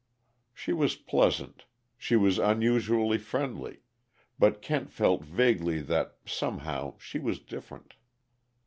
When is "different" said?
7.39-7.93